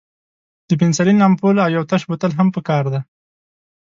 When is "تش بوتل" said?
1.89-2.31